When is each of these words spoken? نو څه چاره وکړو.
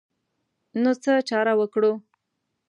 نو 0.81 0.91
څه 1.03 1.11
چاره 1.29 1.53
وکړو. 1.59 1.91